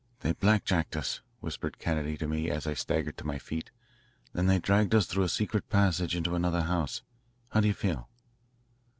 "They 0.21 0.33
blackjacked 0.33 0.95
us," 0.97 1.21
whispered 1.41 1.77
Kennedy 1.77 2.17
to 2.17 2.27
me 2.27 2.49
as 2.49 2.65
I 2.65 2.73
staggered 2.73 3.17
to 3.19 3.23
my 3.23 3.37
feet. 3.37 3.69
"Then 4.33 4.47
they 4.47 4.57
dragged 4.57 4.95
us 4.95 5.05
through 5.05 5.25
a 5.25 5.29
secret 5.29 5.69
passage 5.69 6.15
into 6.15 6.33
another 6.33 6.63
house. 6.63 7.03
How 7.49 7.59
do 7.59 7.67
you 7.67 7.75
feel?" 7.75 8.09